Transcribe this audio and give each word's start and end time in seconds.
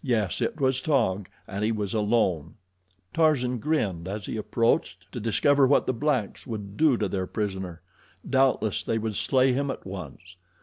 Yes, 0.00 0.40
it 0.40 0.58
was 0.58 0.80
Taug, 0.80 1.28
and 1.46 1.62
he 1.62 1.70
was 1.70 1.92
alone. 1.92 2.54
Tarzan 3.12 3.58
grinned 3.58 4.08
as 4.08 4.24
he 4.24 4.38
approached 4.38 5.12
to 5.12 5.20
discover 5.20 5.66
what 5.66 5.86
the 5.86 5.92
blacks 5.92 6.46
would 6.46 6.78
do 6.78 6.96
to 6.96 7.06
their 7.06 7.26
prisoner. 7.26 7.82
Doubtless 8.26 8.82
they 8.82 8.96
would 8.96 9.14
slay 9.14 9.52
him 9.52 9.70
at 9.70 9.86
once. 9.86 10.36